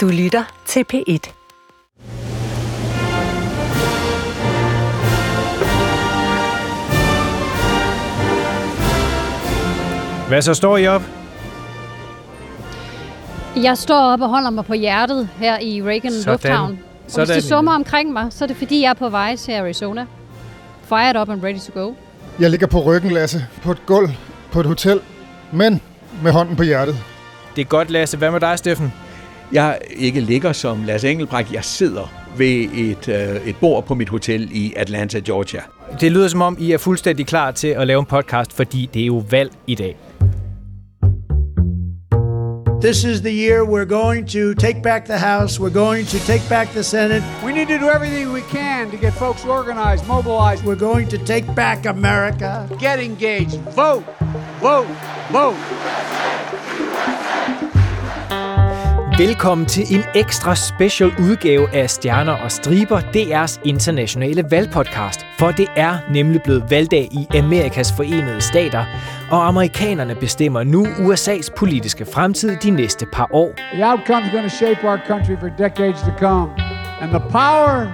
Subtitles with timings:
[0.00, 1.32] Du lytter til P1.
[10.28, 11.02] Hvad så står I op?
[13.56, 16.32] Jeg står op og holder mig på hjertet her i Reagan Sådan.
[16.32, 16.70] Lufthavn.
[17.04, 19.36] Og Sådan, hvis det summer omkring mig, så er det fordi, jeg er på vej
[19.36, 20.06] til Arizona.
[20.88, 21.94] Fired up and ready to go.
[22.38, 24.10] Jeg ligger på ryggen, Lasse, på et gulv
[24.52, 25.00] på et hotel,
[25.52, 25.80] men
[26.22, 26.96] med hånden på hjertet.
[27.56, 28.16] Det er godt, Lasse.
[28.16, 28.92] Hvad med dig, Steffen?
[29.52, 31.52] Jeg ikke ligger som Lasse Engelbrecht.
[31.52, 35.60] Jeg sidder ved et, øh, et bord på mit hotel i Atlanta, Georgia.
[36.00, 39.02] Det lyder som om, I er fuldstændig klar til at lave en podcast, fordi det
[39.02, 39.96] er jo valg i dag.
[42.82, 45.60] This is the year we're going to take back the House.
[45.60, 47.22] We're going to take back the Senate.
[47.44, 50.64] We need to do everything we can to get folks organized, mobilized.
[50.64, 52.66] We're going to take back America.
[52.78, 53.60] Get engaged.
[53.74, 54.04] Vote.
[54.62, 54.88] Vote.
[55.30, 56.29] Vote.
[59.26, 65.26] Velkommen til en ekstra special udgave af Stjerner og Striber, DR's internationale valgpodcast.
[65.38, 68.84] For det er nemlig blevet valgdag i Amerikas forenede stater,
[69.30, 73.52] og amerikanerne bestemmer nu USA's politiske fremtid de næste par år.
[73.72, 76.50] The outcome is going to shape our country for decades to come.
[77.00, 77.86] And the power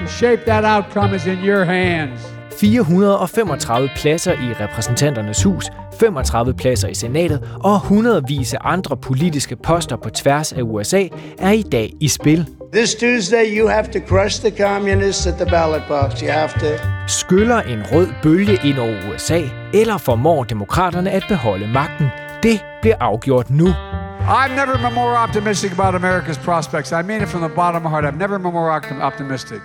[0.00, 2.33] to shape that outcome is in your hands.
[2.60, 9.96] 435 pladser i repræsentanternes hus, 35 pladser i senatet og hundredvis af andre politiske poster
[9.96, 11.06] på tværs af USA
[11.38, 12.48] er i dag i spil.
[12.72, 16.20] This Tuesday, you have to crush the communists at the ballot box.
[16.20, 16.84] You have to.
[17.06, 19.40] Skyller en rød bølge ind over USA,
[19.74, 22.06] eller formår demokraterne at beholde magten?
[22.42, 23.68] Det bliver afgjort nu.
[23.68, 26.92] I've never been more optimistic about America's prospects.
[26.92, 28.04] I mean it from the bottom of my heart.
[28.04, 29.60] I've never been more optim- optimistic.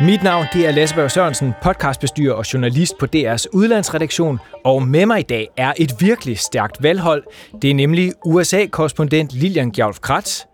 [0.00, 5.06] Mit navn det er Lasse Berg Sørensen, podcastbestyrer og journalist på DR's udlandsredaktion, og med
[5.06, 7.24] mig i dag er et virkelig stærkt valghold.
[7.62, 10.44] Det er nemlig USA-korrespondent Lilian Gjolf Kratz.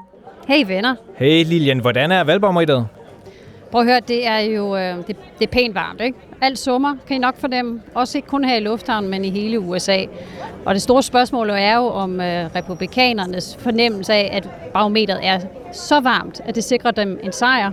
[0.48, 0.94] Hey venner.
[1.16, 2.86] Hey Lilian, hvordan er valgbarometeret?
[3.70, 5.06] Prøv at høre, det er jo øh, det,
[5.38, 6.18] det er pænt varmt, ikke?
[6.40, 7.82] Alt sommer kan I nok fornemme.
[7.94, 9.98] Også ikke kun her i lufthavnen, men i hele USA.
[10.64, 15.40] Og det store spørgsmål er jo om øh, republikanernes fornemmelse af, at barometeret er
[15.72, 17.72] så varmt, at det sikrer dem en sejr.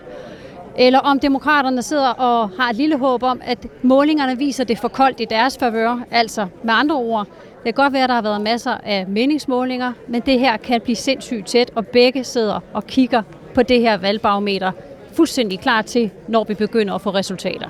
[0.82, 4.88] Eller om demokraterne sidder og har et lille håb om, at målingerne viser det for
[4.88, 6.00] koldt i deres favør.
[6.12, 7.28] Altså med andre ord,
[7.64, 10.82] det kan godt være, at der har været masser af meningsmålinger, men det her kan
[10.82, 13.22] blive sindssygt tæt, og begge sidder og kigger
[13.56, 14.72] på det her valgbarometer
[15.14, 17.68] fuldstændig klar til, når vi begynder at få resultater.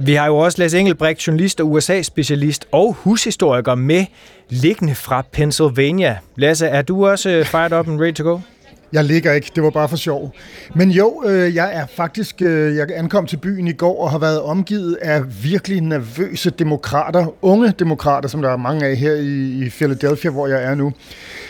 [0.00, 4.04] Vi har jo også Lars Engelbrecht, journalist og USA-specialist og hushistoriker med
[4.48, 6.18] liggende fra Pennsylvania.
[6.36, 8.38] Lasse, er du også øh, fired up and ready to go?
[8.92, 10.34] Jeg ligger ikke, det var bare for sjov.
[10.74, 14.18] Men jo, øh, jeg er faktisk, øh, jeg ankom til byen i går og har
[14.18, 19.64] været omgivet af virkelig nervøse demokrater, unge demokrater, som der er mange af her i,
[19.64, 20.92] i Philadelphia, hvor jeg er nu.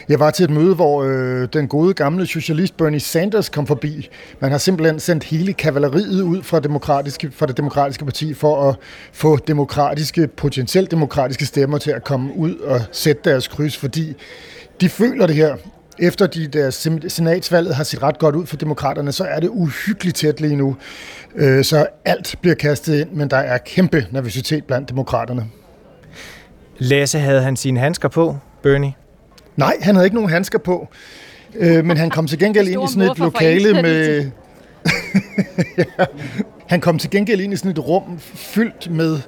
[0.08, 4.08] Jeg var til et møde, hvor øh, den gode gamle socialist Bernie Sanders kom forbi.
[4.40, 8.76] Man har simpelthen sendt hele kavaleriet ud fra, demokratiske, fra det demokratiske parti for at
[9.12, 14.14] få demokratiske, potentielt demokratiske stemmer til at komme ud og sætte deres kryds, fordi
[14.80, 15.56] de føler det her
[15.98, 16.70] efter de der
[17.08, 20.76] senatsvalget har set ret godt ud for demokraterne, så er det uhyggeligt tæt lige nu.
[21.34, 25.46] Øh, Så alt bliver kastet ind, men der er kæmpe nervøsitet blandt demokraterne.
[26.78, 28.94] Lasse havde han sine handsker på, Bernie.
[29.56, 30.88] Nej, han havde ikke nogen handsker på,
[31.54, 34.30] øh, men han kom til gengæld ind i sådan et lokale med...
[35.78, 36.04] ja.
[36.66, 39.18] Han kom til gengæld ind i sådan et rum fyldt med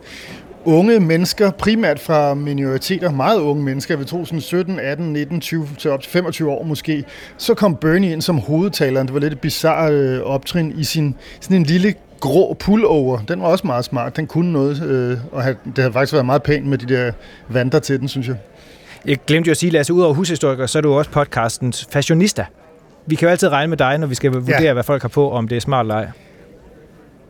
[0.65, 5.41] unge mennesker, primært fra minoriteter, meget unge mennesker, jeg vil tro sådan 17, 18, 19,
[5.41, 7.05] 20 til op til 25 år måske.
[7.37, 9.07] Så kom Bernie ind som hovedtaleren.
[9.07, 13.19] Det var lidt et bizarre øh, optrin i sin sådan en lille grå pullover.
[13.29, 14.17] Den var også meget smart.
[14.17, 17.13] Den kunne noget, øh, og have, det har faktisk været meget pænt med de der
[17.49, 18.37] vanter til den, synes jeg.
[19.07, 22.45] Jeg glemte jo at sige, Lasse, udover hushistoriker, så er du også podcastens fashionista.
[23.07, 24.73] Vi kan jo altid regne med dig, når vi skal vurdere, Ja.
[24.73, 26.09] hvad folk har på, om det er smart eller ej.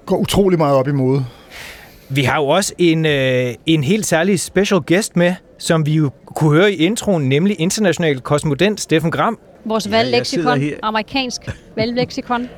[0.07, 1.25] Går utrolig meget op i mode.
[2.11, 6.11] Vi har jo også en, øh, en helt særlig special guest med, som vi jo
[6.27, 9.39] kunne høre i introen, nemlig international kosmodent Steffen Gram.
[9.65, 10.77] Vores valgleksikon, her.
[10.83, 11.41] amerikansk
[11.77, 12.49] valgleksikon.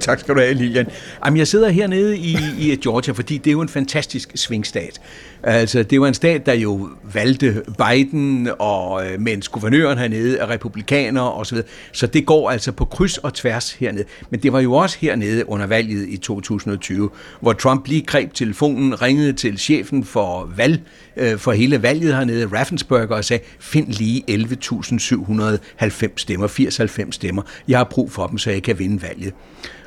[0.00, 0.86] Tak skal du have, Lilian.
[1.24, 5.00] Jamen, jeg sidder hernede i, i Georgia, fordi det er jo en fantastisk svingstat.
[5.42, 10.50] Altså, det var en stat, der jo valgte Biden, og øh, mens guvernøren hernede er
[10.50, 11.68] republikaner og så videre.
[11.92, 14.04] Så det går altså på kryds og tværs hernede.
[14.30, 19.02] Men det var jo også hernede under valget i 2020, hvor Trump lige greb telefonen,
[19.02, 20.80] ringede til chefen for valg,
[21.16, 27.42] øh, for hele valget hernede, Raffensperger, og sagde, find lige 11.790 stemmer, 80-90 stemmer.
[27.68, 29.34] Jeg har brug for dem, så jeg kan vinde valget.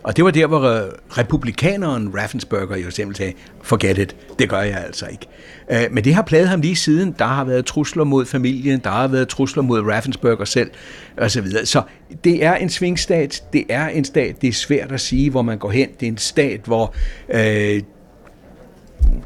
[0.04, 4.62] Og det var der, hvor øh, republikaneren Raffensperger jo simpelthen sagde, forget it, det gør
[4.62, 5.28] jeg altså ikke.
[5.72, 7.16] Øh, men det har plaget ham lige siden.
[7.20, 10.72] Der har været trusler mod familien, der har været trusler mod Raffensperger selv,
[11.18, 11.66] og så videre.
[11.66, 11.82] Så
[12.24, 15.58] det er en svingstat, det er en stat, det er svært at sige, hvor man
[15.58, 15.90] går hen.
[16.00, 16.94] Det er en stat, hvor
[17.34, 17.82] øh,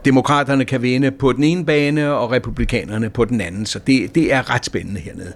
[0.06, 3.66] demokraterne kan vinde på den ene bane, og republikanerne på den anden.
[3.66, 5.34] Så det, det er ret spændende hernede.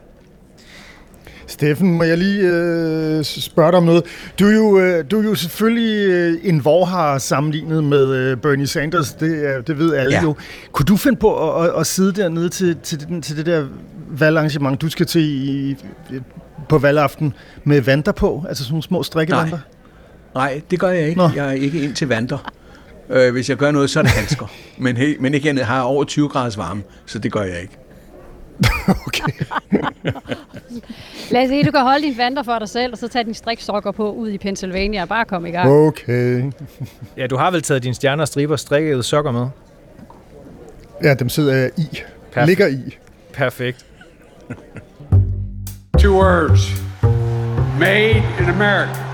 [1.49, 4.03] Steffen, må jeg lige øh, spørge dig om noget?
[4.39, 8.67] Du er jo, øh, du er jo selvfølgelig øh, en vorhar sammenlignet med øh, Bernie
[8.67, 10.23] Sanders, det, øh, det ved alle ja.
[10.23, 10.35] jo.
[10.71, 13.65] Kunne du finde på at, at, at sidde dernede til, til, til, til det der
[14.09, 15.75] valgarrangement, du skal til i,
[16.69, 18.45] på valgaften med vanter på?
[18.49, 19.57] Altså sådan nogle små strikkevanter?
[20.35, 20.49] Nej.
[20.51, 21.17] Nej, det gør jeg ikke.
[21.17, 21.29] Nå.
[21.35, 22.51] Jeg er ikke ind til vanter.
[23.09, 24.45] Øh, hvis jeg gør noget, så er det handsker.
[24.77, 27.77] men, he, men ikke jeg har over 20 graders varme, så det gør jeg ikke.
[29.07, 29.45] okay.
[31.31, 33.33] Lad os sige, du kan holde din vanter for dig selv, og så tage din
[33.33, 35.69] striksokker på ud i Pennsylvania og bare komme i gang.
[35.69, 36.51] Okay.
[37.17, 39.47] Ja, du har vel taget dine stjerner og striber strikkede sokker med?
[41.03, 41.99] Ja, dem sidder jeg i.
[42.31, 42.47] Perfekt.
[42.47, 42.97] Ligger i.
[43.33, 43.85] Perfekt.
[45.99, 46.61] Two words.
[47.79, 49.09] Made in America.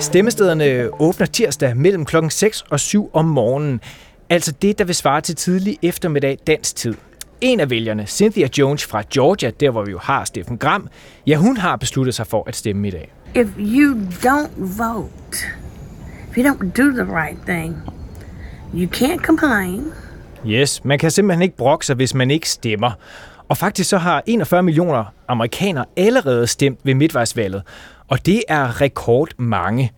[0.00, 3.80] Stemmestederne åbner tirsdag mellem klokken 6 og 7 om morgenen.
[4.28, 6.94] Altså det, der vil svare til tidlig eftermiddag dansk tid.
[7.40, 10.88] En af vælgerne, Cynthia Jones fra Georgia, der hvor vi jo har Steffen Gram,
[11.26, 13.12] ja, hun har besluttet sig for at stemme i dag.
[13.34, 15.38] If you don't vote,
[16.30, 17.76] if you don't do the right thing,
[18.74, 19.84] you can't complain.
[20.46, 22.90] Yes, man kan simpelthen ikke brokke sig, hvis man ikke stemmer.
[23.48, 27.62] Og faktisk så har 41 millioner amerikanere allerede stemt ved midtvejsvalget,
[28.08, 29.92] og det er rekord mange.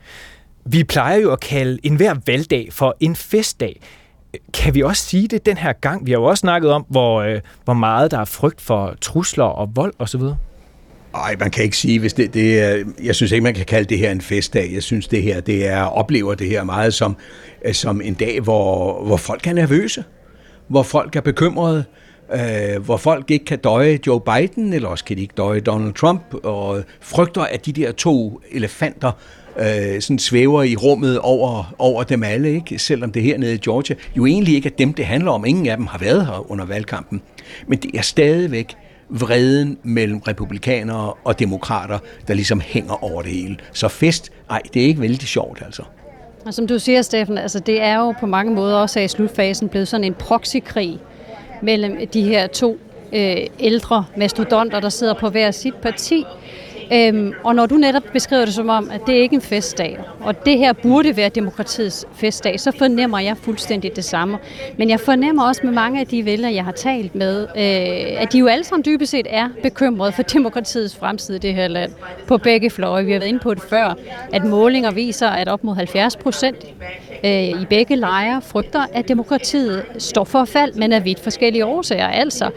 [0.64, 3.80] Vi plejer jo at kalde enhver valgdag for en festdag.
[4.54, 6.06] Kan vi også sige det den her gang?
[6.06, 9.44] Vi har jo også snakket om, hvor, øh, hvor meget der er frygt for trusler
[9.44, 10.20] og vold osv.
[11.12, 13.88] Nej, man kan ikke sige, hvis det, det er, jeg synes ikke, man kan kalde
[13.88, 14.70] det her en festdag.
[14.74, 17.16] Jeg synes, det her, det er, oplever det her meget som,
[17.64, 20.04] øh, som en dag, hvor, hvor folk er nervøse,
[20.68, 21.84] hvor folk er bekymrede,
[22.32, 25.94] øh, hvor folk ikke kan døje Joe Biden, eller også kan de ikke døje Donald
[25.94, 29.12] Trump, og frygter, at de der to elefanter
[29.58, 32.78] øh, sådan svæver i rummet over, over dem alle, ikke?
[32.78, 35.44] selvom det hernede i Georgia jo egentlig ikke er dem, det handler om.
[35.46, 37.22] Ingen af dem har været her under valgkampen.
[37.66, 38.76] Men det er stadigvæk
[39.08, 43.56] vreden mellem republikanere og demokrater, der ligesom hænger over det hele.
[43.72, 45.82] Så fest, nej, det er ikke vældig sjovt altså.
[46.46, 49.68] Og som du siger, Steffen, altså det er jo på mange måder også i slutfasen
[49.68, 50.98] blevet sådan en proxykrig
[51.62, 52.78] mellem de her to
[53.12, 56.24] øh, ældre mastodonter, der sidder på hver sit parti.
[56.94, 59.98] Øhm, og når du netop beskriver det som om, at det ikke er en festdag,
[60.20, 64.38] og det her burde være demokratiets festdag, så fornemmer jeg fuldstændig det samme.
[64.78, 68.32] Men jeg fornemmer også med mange af de vælgere, jeg har talt med, øh, at
[68.32, 71.92] de jo alle sammen dybest set er bekymrede for demokratiets fremtid i det her land
[72.26, 73.04] på begge fløje.
[73.04, 73.94] Vi har været inde på det før,
[74.32, 76.56] at målinger viser, at op mod 70 procent
[77.24, 82.08] øh, i begge lejre frygter, at demokratiet står for fald, men af vidt forskellige årsager.
[82.08, 82.50] Altså,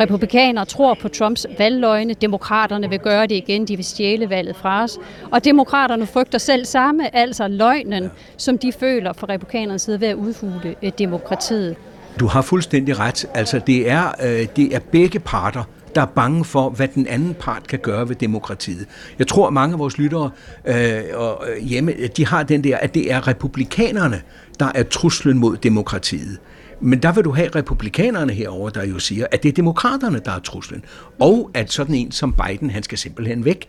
[0.00, 4.82] republikanere tror på Trumps valgløgne, demokraterne vil gøre det igen, de vil stjæle valget fra
[4.82, 4.98] os,
[5.30, 10.14] og demokraterne frygter selv samme, altså løgnen, som de føler fra republikanernes side ved at
[10.14, 11.76] udhule øh, demokratiet.
[12.20, 13.26] Du har fuldstændig ret.
[13.34, 15.64] Altså, det er, øh, det er begge parter,
[15.94, 18.86] der er bange for, hvad den anden part kan gøre ved demokratiet.
[19.18, 20.30] Jeg tror, at mange af vores lyttere
[20.64, 24.22] øh, og øh, hjemme, de har den der, at det er republikanerne,
[24.60, 26.38] der er truslen mod demokratiet.
[26.80, 30.32] Men der vil du have republikanerne herover, der jo siger, at det er demokraterne, der
[30.32, 30.84] er truslen.
[31.20, 33.68] Og at sådan en som Biden, han skal simpelthen væk.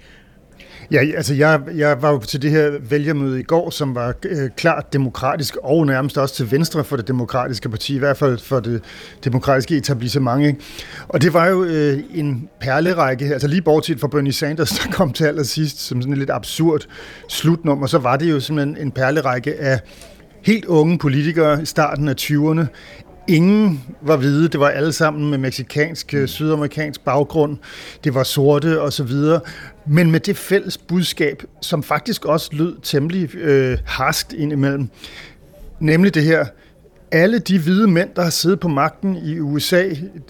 [0.92, 4.49] Ja, altså jeg, jeg var jo til det her vælgermøde i går, som var øh,
[4.57, 8.59] klart demokratisk, og nærmest også til venstre for det demokratiske parti, i hvert fald for
[8.59, 8.83] det
[9.23, 10.45] demokratiske etablissement.
[10.47, 10.59] Ikke?
[11.07, 15.13] Og det var jo øh, en perlerække, altså lige bortset fra Bernie Sanders, der kom
[15.13, 16.85] til allersidst som sådan en lidt absurd
[17.30, 19.80] slutnummer, så var det jo simpelthen en perlerække af
[20.42, 22.66] helt unge politikere i starten af 20'erne.
[23.28, 27.58] Ingen var hvide, det var alle sammen med meksikansk, øh, sydamerikansk baggrund,
[28.04, 29.42] det var sorte og så videre,
[29.88, 34.90] men med det fælles budskab, som faktisk også lød temmelig øh, harskt indimellem,
[35.80, 36.46] nemlig det her,
[37.11, 39.83] alle de hvide mænd, der har siddet på magten i USA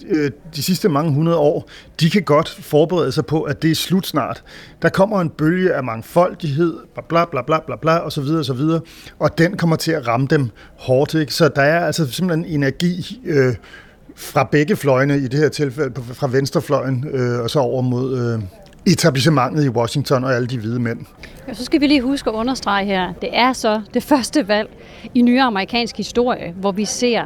[0.08, 1.68] øh, de sidste mange hundrede år,
[2.00, 4.42] de kan godt forberede sig på, at det er slut snart.
[4.82, 6.74] Der kommer en bølge af mangfoldighed,
[7.08, 8.80] bla bla bla bla bla, og så videre og så videre,
[9.18, 11.14] og den kommer til at ramme dem hårdt.
[11.14, 11.34] Ikke?
[11.34, 13.54] Så der er altså simpelthen energi øh,
[14.16, 18.42] fra begge fløjene, i det her tilfælde fra venstrefløjen, øh, og så over mod øh,
[18.86, 20.98] etablissementet i Washington og alle de hvide mænd.
[21.48, 24.68] Ja, så skal vi lige huske at understrege her, det er så det første valg
[25.14, 27.24] i nyere amerikansk historie, hvor vi ser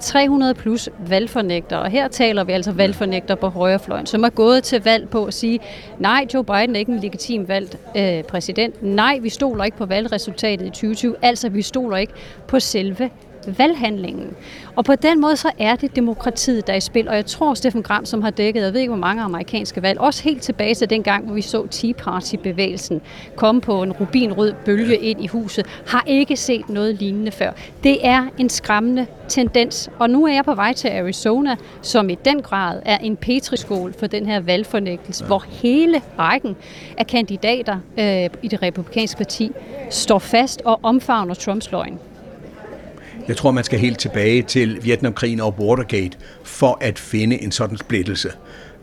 [0.00, 4.82] 300 plus valgfornægter, og her taler vi altså valgfornægter på højrefløjen, som er gået til
[4.84, 5.60] valg på at sige,
[5.98, 8.82] nej, Joe Biden er ikke en legitim valgt øh, præsident.
[8.82, 12.12] Nej, vi stoler ikke på valgresultatet i 2020, altså vi stoler ikke
[12.48, 13.10] på selve
[13.58, 14.36] valghandlingen.
[14.76, 17.08] Og på den måde så er det demokratiet, der er i spil.
[17.08, 20.00] Og jeg tror, Steffen Gram, som har dækket, jeg ved ikke hvor mange amerikanske valg,
[20.00, 23.00] også helt tilbage til den gang, hvor vi så Tea Party-bevægelsen
[23.36, 27.50] komme på en rubinrød bølge ind i huset, har ikke set noget lignende før.
[27.84, 29.90] Det er en skræmmende tendens.
[29.98, 33.94] Og nu er jeg på vej til Arizona, som i den grad er en petriskål
[33.98, 35.26] for den her valgfornægtelse, ja.
[35.26, 36.56] hvor hele rækken
[36.98, 39.52] af kandidater øh, i det republikanske parti
[39.90, 41.98] står fast og omfavner Trumps løgn.
[43.28, 47.76] Jeg tror, man skal helt tilbage til Vietnamkrigen og Watergate for at finde en sådan
[47.76, 48.32] splittelse.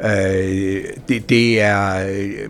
[0.03, 2.49] Øh, det, det er øh,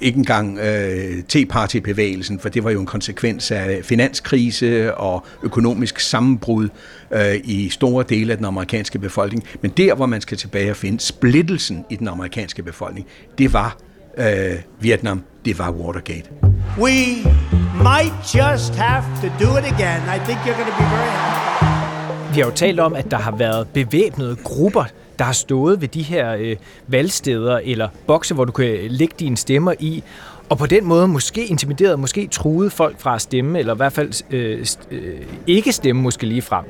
[0.00, 6.68] ikke engang øh, T-party-bevægelsen, for det var jo en konsekvens af finanskrise og økonomisk sammenbrud
[7.10, 9.44] øh, i store dele af den amerikanske befolkning.
[9.62, 13.06] Men der, hvor man skal tilbage og finde splittelsen i den amerikanske befolkning,
[13.38, 13.76] det var
[14.18, 16.30] øh, Vietnam, det var Watergate.
[16.78, 20.00] We might just have to do it again.
[20.16, 22.34] I think you're going to be very happy.
[22.34, 24.84] Vi har jo talt om, at der har været bevæbnede grupper,
[25.18, 26.56] der har stået ved de her øh,
[26.86, 30.02] valgsteder eller bokse, hvor du kan lægge dine stemmer i,
[30.50, 33.92] og på den måde måske intimideret, måske truet folk fra at stemme, eller i hvert
[33.92, 36.64] fald øh, øh, ikke stemme måske lige frem.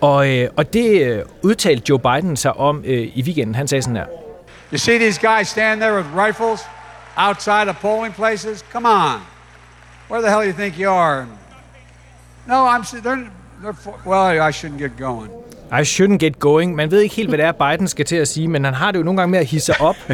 [0.00, 3.54] Og, øh, og det øh, udtalte Joe Biden sig om øh, i weekenden.
[3.54, 4.06] Han sagde sådan her.
[4.72, 6.60] You see these guys stand there with rifles
[7.16, 8.64] outside of polling places?
[8.72, 9.29] Come on.
[10.10, 11.28] Where the hell do you think you are?
[12.44, 12.82] No, I'm.
[13.00, 13.30] They're,
[13.62, 13.76] they're.
[14.04, 15.30] Well, I shouldn't get going.
[15.72, 16.74] I shouldn't get going.
[16.74, 18.90] Man ved ikke helt, hvad det er, Biden skal til at sige, men han har
[18.90, 19.96] det jo nogle gange med at hisse op.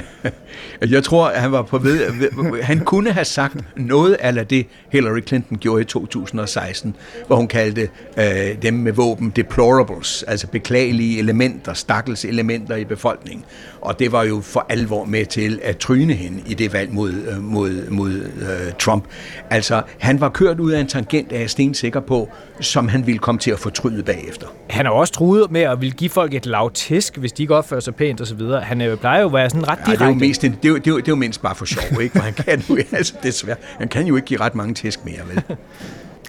[0.90, 5.20] Jeg tror, at han var på ved, han kunne have sagt noget af det, Hillary
[5.26, 6.96] Clinton gjorde i 2016,
[7.26, 13.44] hvor hun kaldte øh, dem med våben deplorables, altså beklagelige elementer, stakkels elementer i befolkningen.
[13.80, 17.12] Og det var jo for alvor med til at tryne hende i det valg mod,
[17.12, 19.04] øh, mod, mod uh, Trump.
[19.50, 22.28] Altså, han var kørt ud af en tangent, er jeg stensikker på,
[22.60, 24.46] som han ville komme til at fortryde bagefter.
[24.70, 27.80] Han har også truet med at vil give folk et lavtisk, hvis de ikke opfører
[27.80, 28.40] sig pænt osv.
[28.62, 29.90] Han er jo, plejer jo at være sådan ret direkte.
[29.90, 31.42] Ja, det er jo mest, det er jo, det er jo, det er jo mindst
[31.42, 32.12] bare for sjov, ikke?
[32.12, 35.20] For han kan jo, altså desværre, han kan jo ikke give ret mange tæsk mere,
[35.28, 35.56] vel?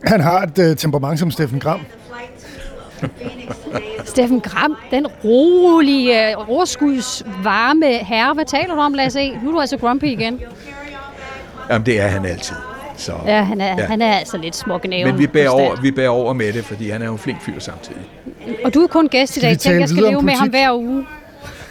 [0.03, 1.79] Han har et uh, temperament som Steffen Gram.
[4.05, 8.33] Steffen Gram, den rolige, overskuds varme herre.
[8.33, 9.39] Hvad taler du om, Lasse E?
[9.43, 10.41] Nu er du altså grumpy igen.
[11.69, 12.55] Jamen, det er han altid.
[12.97, 13.85] Så, ja, han er, ja.
[13.85, 15.11] han er altså lidt smågnæven.
[15.11, 17.41] Men vi bærer, over, vi bærer over med det, fordi han er jo en flink
[17.41, 18.01] fyr samtidig.
[18.65, 19.57] Og du er kun gæst i dag.
[19.57, 21.05] Tænk, jeg skal leve med ham hver uge.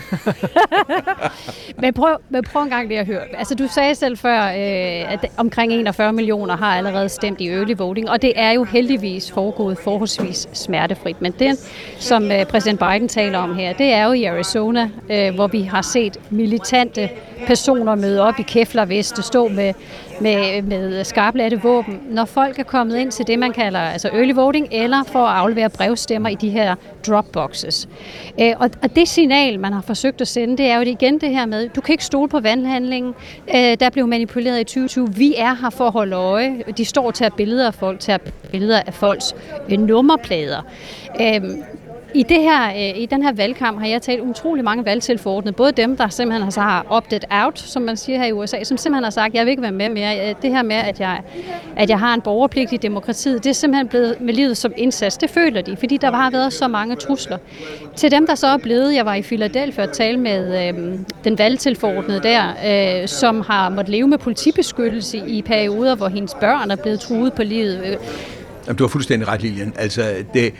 [1.82, 3.22] men, prøv, men prøv en gang lige at høre.
[3.38, 7.74] Altså, du sagde selv før, øh, at omkring 41 millioner har allerede stemt i early
[7.76, 11.22] voting, og det er jo heldigvis foregået forholdsvis smertefrit.
[11.22, 11.58] Men det,
[11.98, 15.62] som øh, præsident Biden taler om her, det er jo i Arizona, øh, hvor vi
[15.62, 17.10] har set militante
[17.46, 19.74] personer møde op i keflerveste, stå med,
[20.20, 22.00] med, med skarplatte våben.
[22.10, 25.36] Når folk er kommet ind til det, man kalder altså early voting, eller for at
[25.36, 26.74] aflevere brevstemmer i de her
[27.06, 27.88] dropboxes.
[28.40, 31.30] Øh, og, og det signal, man har forsøgt at sende, det er jo igen det
[31.30, 33.14] her med, du kan ikke stole på vandhandlingen.
[33.54, 35.14] Øh, der blev manipuleret i 2020.
[35.14, 36.62] Vi er her for at holde øje.
[36.76, 38.20] De står til at billeder af folk, til at
[38.52, 39.34] billeder af folks
[39.70, 40.62] øh, nummerplader.
[41.20, 41.40] Øh,
[42.14, 45.72] i, det her, øh, I den her valgkamp har jeg talt utrolig mange valgtilforordnede, både
[45.72, 49.10] dem, der simpelthen har optet out, som man siger her i USA, som simpelthen har
[49.10, 50.28] sagt, jeg vil ikke være med mere.
[50.28, 51.20] Øh, det her med, at jeg,
[51.76, 55.16] at jeg har en borgerpligt i demokratiet, det er simpelthen blevet med livet som indsats.
[55.16, 57.38] Det føler de, fordi der har været så mange trusler.
[57.96, 61.38] Til dem, der så er blevet, jeg var i Philadelphia og tale med øh, den
[61.38, 62.44] valgtilforordnede der,
[63.02, 67.32] øh, som har måttet leve med politibeskyttelse i perioder, hvor hendes børn er blevet truet
[67.32, 67.82] på livet.
[67.86, 67.96] Øh,
[68.66, 69.72] Jamen, du har fuldstændig ret, Lilian.
[69.76, 70.02] Altså,
[70.34, 70.54] det,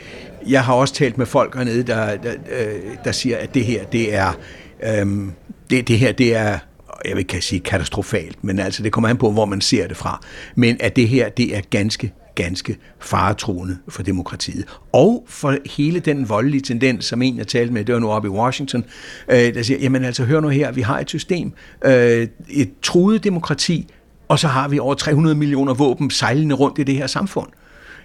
[0.47, 3.83] jeg har også talt med folk hernede, der, der, øh, der siger, at det her,
[3.85, 4.37] det er,
[4.83, 5.31] øhm,
[5.69, 6.59] det, det her, det er
[7.05, 9.97] jeg vil ikke sige katastrofalt, men altså det kommer an på, hvor man ser det
[9.97, 10.21] fra.
[10.55, 14.65] Men at det her, det er ganske, ganske faretroende for demokratiet.
[14.91, 18.27] Og for hele den voldelige tendens, som en jeg talte med, det var nu oppe
[18.27, 18.85] i Washington,
[19.29, 21.53] øh, der siger, jamen altså hør nu her, vi har et system,
[21.85, 23.87] øh, et truet demokrati,
[24.27, 27.47] og så har vi over 300 millioner våben sejlende rundt i det her samfund.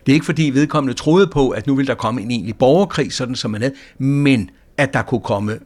[0.07, 3.13] Det er ikke fordi vedkommende troede på, at nu vil der komme en egentlig borgerkrig,
[3.13, 5.59] sådan som man havde, men at der kunne komme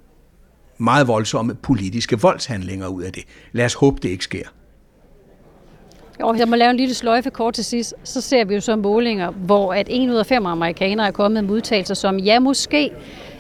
[0.79, 3.23] meget voldsomme politiske voldshandlinger ud af det.
[3.53, 4.43] Lad os håbe, det ikke sker.
[6.21, 7.95] Jo, jeg må lave en lille sløjfe kort til sidst.
[8.05, 11.45] Så ser vi jo så målinger, hvor at en ud af fem amerikanere er kommet
[11.45, 12.91] med udtalelser som, ja, måske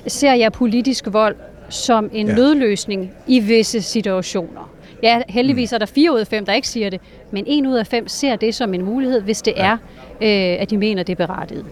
[0.07, 1.37] ser jeg politisk vold
[1.69, 2.35] som en ja.
[2.35, 4.71] nødløsning i visse situationer.
[5.03, 7.01] Ja, heldigvis er der fire ud af fem, der ikke siger det,
[7.31, 9.73] men en ud af fem ser det som en mulighed, hvis det er,
[10.23, 11.65] øh, at de mener, det er berettiget.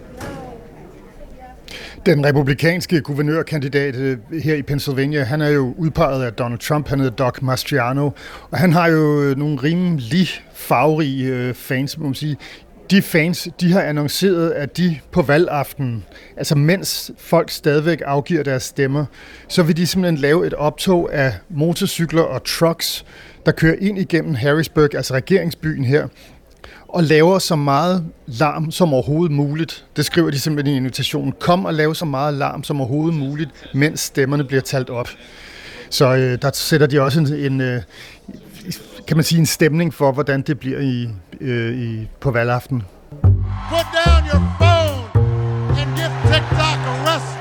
[2.06, 7.00] Den republikanske guvernørkandidat øh, her i Pennsylvania, han er jo udpeget af Donald Trump, han
[7.00, 8.10] hedder Doc Mastriano,
[8.50, 12.36] og han har jo øh, nogle rimelig farverige øh, fans, må man sige.
[12.90, 16.04] De fans, de har annonceret, at de på valgaften,
[16.36, 19.04] altså mens folk stadigvæk afgiver deres stemmer,
[19.48, 23.04] så vil de simpelthen lave et optog af motorcykler og trucks,
[23.46, 26.08] der kører ind igennem Harrisburg, altså regeringsbyen her,
[26.88, 29.84] og laver så meget larm som overhovedet muligt.
[29.96, 31.32] Det skriver de simpelthen i invitationen.
[31.40, 35.08] Kom og lav så meget larm som overhovedet muligt, mens stemmerne bliver talt op.
[35.90, 37.82] Så øh, der sætter de også en, en øh,
[39.08, 41.08] kan man sige, en stemning for, hvordan det bliver i,
[41.40, 42.82] øh, i på valgaften.
[43.20, 45.24] Put down your phone
[45.80, 47.38] and give TikTok a rest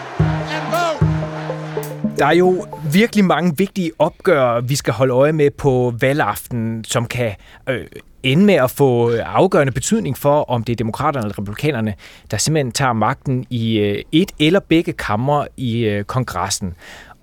[0.55, 2.17] and vote.
[2.17, 7.05] Der er jo virkelig mange vigtige opgør, vi skal holde øje med på valgaften, som
[7.05, 7.35] kan
[7.69, 7.87] øh,
[8.23, 11.93] ende med at få afgørende betydning for, om det er demokraterne eller republikanerne,
[12.31, 16.73] der simpelthen tager magten i øh, et eller begge kammer i øh, kongressen.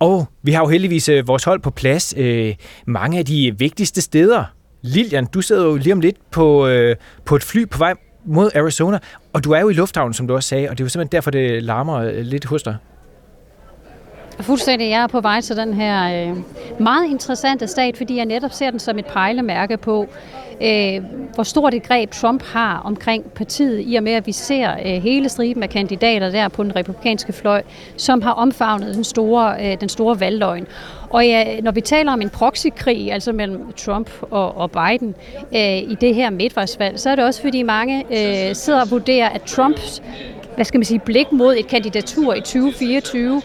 [0.01, 2.55] Og vi har jo heldigvis øh, vores hold på plads øh,
[2.85, 4.43] mange af de vigtigste steder.
[4.81, 7.93] Lilian, du sidder jo lige om lidt på, øh, på et fly på vej
[8.25, 8.99] mod Arizona,
[9.33, 11.11] og du er jo i lufthavnen, som du også sagde, og det er jo simpelthen
[11.11, 12.75] derfor, det larmer øh, lidt hos dig.
[14.39, 14.89] Fuldstændig.
[14.89, 16.37] Jeg er på vej til den her øh,
[16.79, 20.07] meget interessante stat, fordi jeg netop ser den som et pejlemærke på,
[20.63, 21.03] øh,
[21.35, 25.03] hvor stort et greb Trump har omkring partiet, i og med at vi ser øh,
[25.03, 27.63] hele striben af kandidater der på den republikanske fløj,
[27.97, 30.67] som har omfavnet den store, øh, den store valgløgn.
[31.09, 35.15] Og ja, når vi taler om en proxykrig, altså mellem Trump og, og Biden
[35.55, 39.29] øh, i det her midtvejsvalg, så er det også fordi mange øh, sidder og vurderer,
[39.29, 40.01] at Trumps
[40.55, 43.41] hvad skal man sige, blik mod et kandidatur i 2024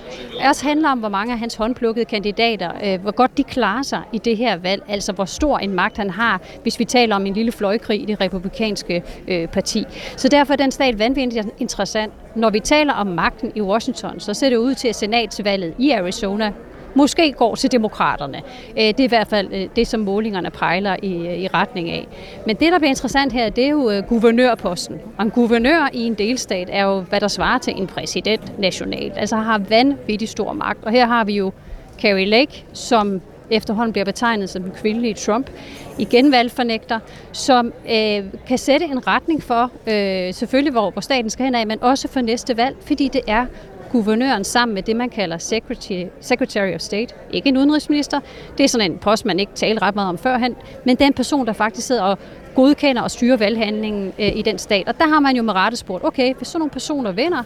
[0.48, 4.02] også handler om, hvor mange af hans håndplukkede kandidater, øh, hvor godt de klarer sig
[4.12, 7.26] i det her valg, altså hvor stor en magt han har, hvis vi taler om
[7.26, 9.84] en lille fløjkrig i det republikanske øh, parti.
[10.16, 12.12] Så derfor er den stat vanvittigt interessant.
[12.34, 15.90] Når vi taler om magten i Washington, så ser det ud til, at senatsvalget i
[15.90, 16.52] Arizona
[16.96, 18.42] måske går til demokraterne.
[18.78, 21.90] Øh, det er i hvert fald øh, det, som målingerne pejler i, øh, i retning
[21.90, 22.08] af.
[22.46, 25.00] Men det, der bliver interessant her, det er jo guvernørposten.
[25.18, 29.12] Og en guvernør i en delstat er jo, hvad der svarer til en præsident nationalt.
[29.16, 30.84] Altså har vanvittig stor magt.
[30.84, 31.52] Og her har vi jo
[32.00, 35.50] Carrie Lake, som efterhånden bliver betegnet som den kvindelige Trump,
[35.98, 36.98] igen valgfornægter,
[37.32, 41.66] som øh, kan sætte en retning for, øh, selvfølgelig hvor, hvor staten skal hen af,
[41.66, 43.46] men også for næste valg, fordi det er
[43.92, 47.14] guvernøren sammen med det, man kalder Secretary, Secretary of State.
[47.30, 48.20] Ikke en udenrigsminister.
[48.58, 50.56] Det er sådan en post, man ikke talte ret meget om førhen.
[50.84, 52.18] Men den person, der faktisk sidder og
[52.54, 54.88] godkender og styrer valghandlingen øh, i den stat.
[54.88, 57.42] Og der har man jo med rette spurgt, okay, hvis sådan nogle personer vinder,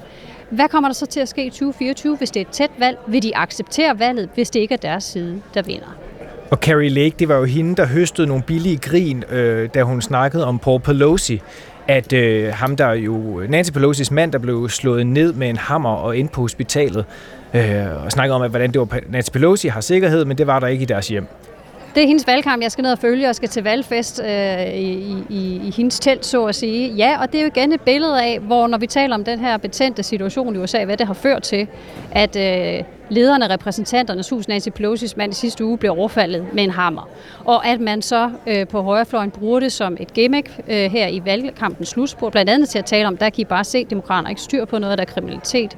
[0.50, 2.98] hvad kommer der så til at ske i 2024, hvis det er et tæt valg?
[3.07, 5.96] Vil de acceptere valget, hvis det ikke er deres side, der vinder?
[6.50, 10.03] Og Carrie Lake, det var jo hende, der høstede nogle billige grin, øh, da hun
[10.03, 11.40] snakkede om Paul Pelosi
[11.90, 15.90] at øh, ham der jo, Nancy Pelosi's mand, der blev slået ned med en hammer
[15.90, 17.05] og ind på hospitalet,
[17.55, 20.61] øh, og snakkede om, at hvordan det var, Nancy Pelosi har sikkerhed, men det var
[20.61, 21.26] der ikke i deres hjem.
[21.94, 25.16] Det er hendes valgkamp, jeg skal ned og følge, og skal til valgfest øh, i,
[25.29, 26.94] i, i hendes telt, så at sige.
[26.94, 29.40] Ja, og det er jo igen et billede af, hvor når vi taler om den
[29.40, 31.66] her betændte situation i USA, hvad det har ført til,
[32.12, 36.64] at øh, lederne af repræsentanternes hus, Nancy Pelosi's mand i sidste uge, blev overfaldet med
[36.64, 37.09] en hammer.
[37.44, 41.22] Og at man så øh, på højrefløjen bruger det som et gimmick øh, her i
[41.24, 44.31] valgkampens slutspurt, blandt andet til at tale om, der kan I bare se, at demokraterne
[44.31, 45.76] ikke styr på noget, der er kriminalitet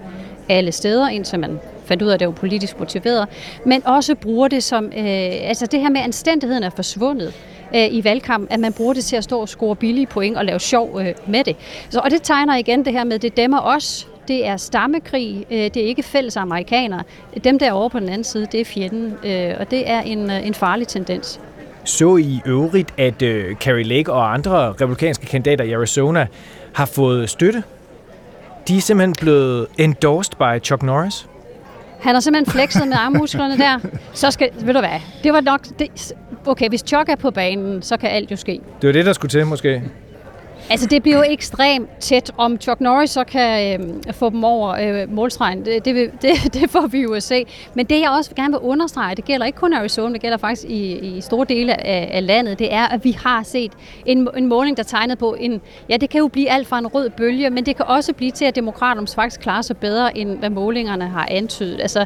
[0.48, 1.60] alle steder, indtil man
[1.92, 3.28] fandt ud af, at det var politisk motiveret,
[3.66, 7.34] men også bruger det som, øh, altså det her med, at anstændigheden er forsvundet
[7.74, 10.44] øh, i valgkampen, at man bruger det til at stå og score billige point og
[10.44, 11.56] lave sjov øh, med det.
[11.90, 15.58] Så, og det tegner igen det her med, det dæmmer os, det er stammekrig, øh,
[15.58, 17.02] det er ikke fælles amerikanere.
[17.44, 20.46] Dem der på den anden side, det er fjenden, øh, og det er en, øh,
[20.46, 21.40] en farlig tendens.
[21.84, 26.26] Så i øvrigt, at øh, Carrie Lake og andre republikanske kandidater i Arizona
[26.74, 27.62] har fået støtte.
[28.68, 31.26] De er simpelthen blevet endorsed by Chuck Norris.
[32.02, 33.78] Han har simpelthen flexet med armmusklerne der.
[34.12, 35.60] Så skal, ved du hvad, det var nok...
[35.78, 36.12] Det,
[36.46, 38.60] okay, hvis Chuck er på banen, så kan alt jo ske.
[38.82, 39.82] Det var det, der skulle til, måske.
[40.70, 42.30] Altså, det bliver jo ekstremt tæt.
[42.36, 46.70] Om Chuck Norris så kan øh, få dem over øh, målstregen, det, det, det, det
[46.70, 47.46] får vi jo at se.
[47.74, 50.68] Men det, jeg også gerne vil understrege, det gælder ikke kun Arizona, det gælder faktisk
[50.68, 53.72] i, i store dele af, af landet, det er, at vi har set
[54.06, 55.60] en, en måling, der tegnede på en...
[55.88, 58.30] Ja, det kan jo blive alt fra en rød bølge, men det kan også blive
[58.30, 61.80] til, at demokraterne faktisk klarer sig bedre, end hvad målingerne har antydet.
[61.80, 62.04] Altså,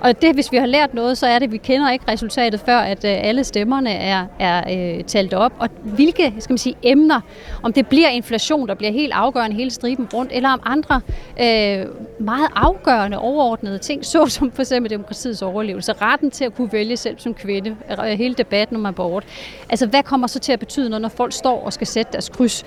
[0.00, 2.60] og det, hvis vi har lært noget, så er det, at vi kender ikke resultatet,
[2.60, 4.62] før at øh, alle stemmerne er, er
[4.98, 5.52] øh, talt op.
[5.58, 7.20] Og hvilke skal man sige, emner,
[7.62, 11.00] om det bliver inflation, der bliver helt afgørende hele striben rundt, eller om andre
[11.40, 11.86] øh,
[12.20, 17.18] meget afgørende overordnede ting, såsom for eksempel demokratiets overlevelse, retten til at kunne vælge selv
[17.18, 19.24] som kvinde, øh, hele debatten om abort.
[19.68, 22.64] Altså, hvad kommer så til at betyde, når folk står og skal sætte deres kryds?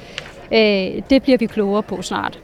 [0.54, 2.40] Øh, det bliver vi klogere på snart.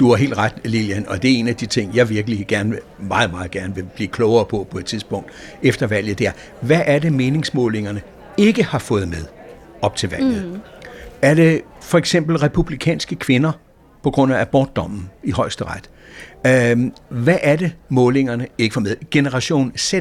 [0.00, 2.78] du har helt ret, Lilian, og det er en af de ting, jeg virkelig gerne,
[2.98, 5.30] meget, meget gerne vil blive klogere på på et tidspunkt
[5.62, 8.00] efter valget, det er, hvad er det meningsmålingerne
[8.36, 9.24] ikke har fået med
[9.82, 10.44] op til valget?
[10.46, 10.60] Mm.
[11.22, 13.52] Er det for eksempel republikanske kvinder
[14.02, 15.90] på grund af abortdommen i højesteret?
[16.46, 18.96] Øh, hvad er det, målingerne ikke får med?
[19.10, 19.94] Generation Z,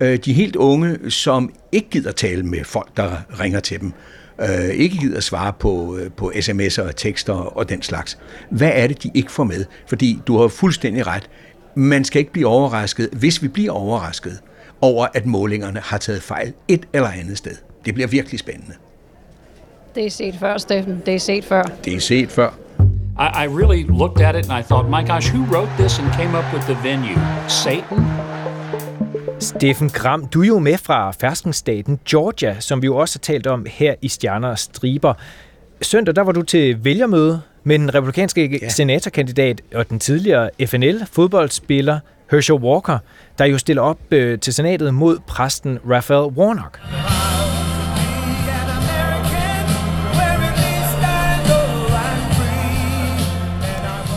[0.00, 3.92] øh, de helt unge, som ikke gider tale med folk, der ringer til dem,
[4.40, 8.18] øh, ikke gider svare på, øh, på sms'er og tekster og den slags.
[8.50, 9.64] Hvad er det, de ikke får med?
[9.86, 11.30] Fordi du har fuldstændig ret.
[11.74, 14.38] Man skal ikke blive overrasket, hvis vi bliver overrasket
[14.80, 17.56] over, at målingerne har taget fejl et eller andet sted.
[17.84, 18.74] Det bliver virkelig spændende.
[19.96, 21.02] Det er set før, Steffen.
[21.06, 21.62] Det er set før.
[21.84, 22.50] Det er set før.
[23.18, 26.12] I, I really looked at it and I thought, my gosh, who wrote this and
[26.12, 27.18] came up with the venue?
[27.48, 28.06] Satan?
[29.40, 33.46] Steffen Gram, du er jo med fra ferskensstaten Georgia, som vi jo også har talt
[33.46, 35.14] om her i Stjerner og Striber.
[35.82, 38.68] Søndag der var du til vælgermøde med den republikanske ja.
[38.68, 41.98] senatorkandidat og den tidligere FNL-fodboldspiller
[42.30, 42.98] Herschel Walker,
[43.38, 46.80] der jo stiller op øh, til senatet mod præsten Raphael Warnock.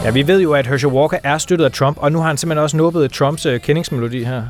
[0.03, 2.37] Ja, vi ved jo, at Herschel Walker er støttet af Trump, og nu har han
[2.37, 4.43] simpelthen også nubbet Trumps øh, kendingsmelodi her.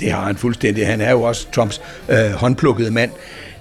[0.00, 0.86] Det har han fuldstændig.
[0.86, 3.10] Han er jo også Trumps øh, håndplukkede mand.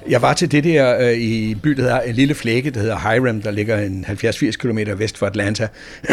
[0.09, 2.79] Jeg var til det der øh, i en by, der hedder en lille flække, der
[2.79, 5.67] hedder Hiram, der ligger en 70-80 km vest for Atlanta.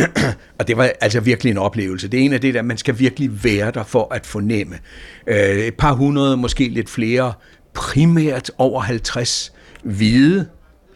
[0.58, 2.08] og det var altså virkelig en oplevelse.
[2.08, 4.78] Det er en af det der, man skal virkelig være der for at fornemme.
[5.26, 7.32] Øh, et par hundrede, måske lidt flere,
[7.74, 10.46] primært over 50 hvide.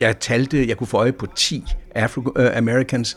[0.00, 3.16] Jeg talte, jeg kunne få øje på 10 Afro-Americans.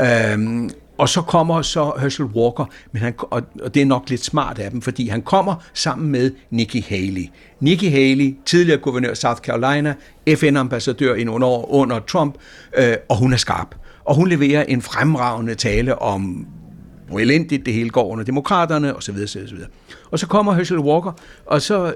[0.00, 4.10] Øh, øhm, og så kommer så Herschel Walker, men han, og, og det er nok
[4.10, 7.26] lidt smart af dem, fordi han kommer sammen med Nikki Haley.
[7.60, 9.94] Nikki Haley, tidligere guvernør af South Carolina,
[10.36, 12.34] FN-ambassadør i nogle år under Trump,
[12.76, 13.74] øh, og hun er skarp.
[14.04, 16.46] Og hun leverer en fremragende tale om
[17.08, 19.16] hvor elendigt det hele går under demokraterne, osv.
[19.24, 19.58] osv.
[20.10, 21.12] Og så kommer Herschel Walker,
[21.46, 21.94] og så,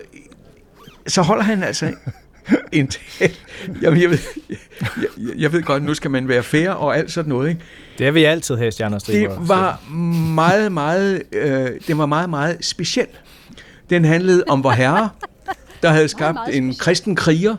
[1.07, 1.93] så holder han altså
[2.73, 3.35] en tale.
[3.83, 4.19] Jamen, jeg, ved,
[4.81, 7.61] jeg, jeg ved godt, nu skal man være fair og alt sådan noget, ikke?
[7.99, 9.81] Det er vi altid her, Stjerner Det var
[10.35, 13.21] meget, meget, øh, det var meget, meget specielt.
[13.91, 15.09] Den handlede om vor herre,
[15.83, 17.57] der havde skabt en kristen kriger,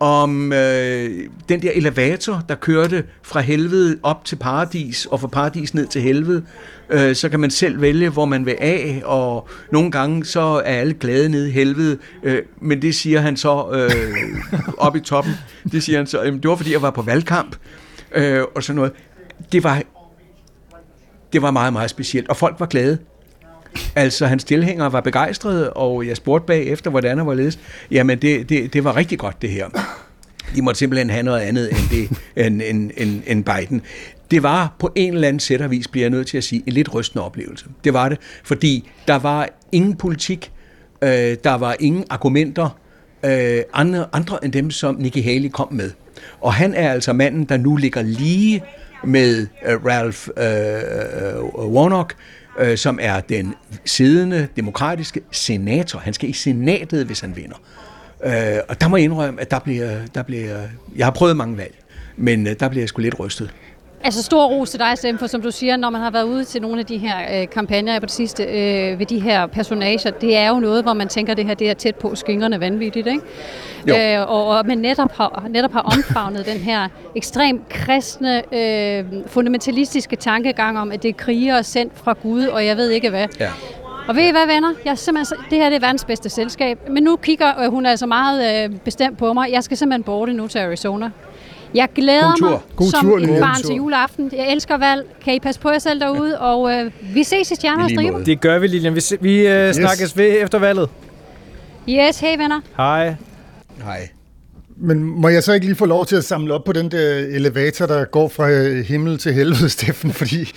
[0.00, 5.74] om øh, den der elevator, der kørte fra helvede op til paradis, og fra paradis
[5.74, 6.44] ned til helvede.
[6.90, 10.80] Øh, så kan man selv vælge, hvor man vil af, og nogle gange så er
[10.80, 13.90] alle glade nede i helvede, øh, men det siger han så øh,
[14.78, 15.32] op i toppen.
[15.72, 17.56] Det siger han så, jamen, det var fordi jeg var på valgkamp,
[18.14, 18.92] øh, og sådan noget.
[19.52, 19.82] Det var,
[21.32, 22.98] det var meget, meget specielt, og folk var glade.
[23.94, 27.58] Altså, hans tilhængere var begejstrede, og jeg spurgte bagefter, hvordan var hvorledes.
[27.90, 29.68] Jamen, det, det, det var rigtig godt, det her.
[30.56, 33.82] De måtte simpelthen have noget andet end, det, end, end, end, end Biden.
[34.30, 36.72] Det var på en eller anden sæt vis, bliver jeg nødt til at sige, en
[36.72, 37.66] lidt rystende oplevelse.
[37.84, 40.52] Det var det, fordi der var ingen politik,
[41.02, 42.78] øh, der var ingen argumenter,
[43.24, 45.90] øh, andre, andre end dem, som Nikki Haley kom med.
[46.40, 48.62] Og han er altså manden, der nu ligger lige
[49.04, 52.16] med øh, Ralph øh, øh Warnock,
[52.58, 55.98] øh, som er den siddende demokratiske senator.
[55.98, 57.56] Han skal i senatet, hvis han vinder.
[58.24, 60.58] Øh, og der må jeg indrømme, at der bliver, der bliver,
[60.96, 61.74] jeg har prøvet mange valg,
[62.16, 63.50] men øh, der bliver jeg sgu lidt rystet.
[64.04, 66.44] Altså stor ros til dig, Sam, for som du siger, når man har været ude
[66.44, 70.10] til nogle af de her øh, kampagner på det sidste øh, ved de her personager,
[70.10, 73.06] det er jo noget, hvor man tænker, det her det er tæt på skyngerne vanvittigt,
[73.06, 73.20] ikke?
[73.88, 73.94] Jo.
[73.96, 80.16] Øh, og, og man netop har, netop har omfavnet den her ekstremt kristne, øh, fundamentalistiske
[80.16, 83.26] tankegang om, at det er kriger sendt fra Gud, og jeg ved ikke hvad.
[83.40, 83.50] Ja.
[84.08, 84.74] Og ved I hvad, venner?
[84.84, 86.88] Jeg simpelthen, det her det er verdens bedste selskab.
[86.90, 89.52] Men nu kigger øh, hun altså meget øh, bestemt på mig.
[89.52, 91.10] Jeg skal simpelthen borte nu til Arizona.
[91.74, 92.50] Jeg glæder God tur.
[92.50, 94.30] mig God som tur, et barn til juleaften.
[94.36, 95.06] Jeg elsker valg.
[95.24, 96.40] Kan I passe på jer selv derude?
[96.40, 98.24] Og øh, vi ses i Stjerner og Striber.
[98.24, 98.94] Det gør vi, Lilian.
[98.94, 100.88] Vi, vi øh, snakkes ved efter valget.
[101.88, 102.60] Yes, hey venner.
[102.76, 103.14] Hej.
[103.84, 104.08] Hej.
[104.80, 107.14] Men må jeg så ikke lige få lov til at samle op på den der
[107.18, 110.12] elevator, der går fra øh, himmel til helvede, Steffen?
[110.12, 110.52] Fordi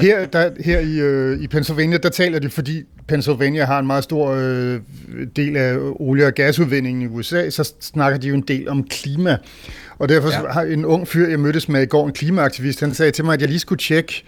[0.00, 4.04] her, der, her i, øh, i Pennsylvania, der taler de, fordi Pennsylvania har en meget
[4.04, 4.80] stor øh,
[5.36, 9.36] del af olie- og gasudvindingen i USA, så snakker de jo en del om klima.
[9.98, 10.52] Og derfor ja.
[10.52, 13.34] Har en ung fyr, jeg mødtes med i går, en klimaaktivist, han sagde til mig,
[13.34, 14.24] at jeg lige skulle tjekke,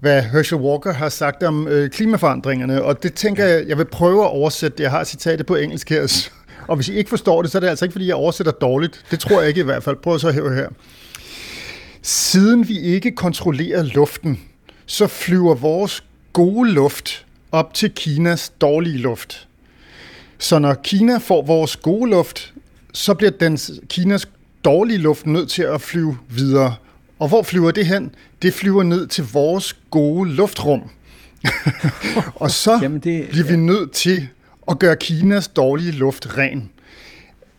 [0.00, 4.24] hvad Herschel Walker har sagt om øh, klimaforandringerne, og det tænker jeg, jeg vil prøve
[4.24, 4.82] at oversætte.
[4.82, 6.30] Jeg har citatet på engelsk her,
[6.68, 9.04] og hvis I ikke forstår det, så er det altså ikke, fordi jeg oversætter dårligt.
[9.10, 9.96] Det tror jeg ikke i hvert fald.
[9.96, 10.68] Prøv så at høre her.
[12.02, 14.40] Siden vi ikke kontrollerer luften,
[14.86, 19.48] så flyver vores gode luft op til Kinas dårlige luft.
[20.38, 22.52] Så når Kina får vores gode luft,
[22.92, 24.28] så bliver den Kinas
[24.64, 26.74] dårlige luft nødt til at flyve videre.
[27.18, 28.14] Og hvor flyver det hen?
[28.42, 30.82] Det flyver ned til vores gode luftrum.
[32.34, 34.28] og så Jamen det, bliver vi nødt til
[34.70, 36.70] at gøre Kinas dårlige luft ren.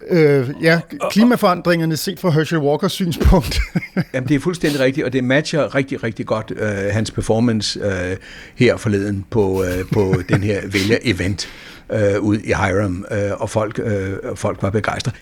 [0.09, 0.79] Øh, ja,
[1.11, 3.59] klimaforandringerne set fra Herschel Walkers synspunkt.
[4.13, 8.17] Jamen, det er fuldstændig rigtigt, og det matcher rigtig, rigtig godt øh, hans performance øh,
[8.55, 11.47] her forleden på, øh, på den her vælger-event
[11.91, 15.15] øh, ud i Hiram, øh, og folk, øh, folk var begejstrede.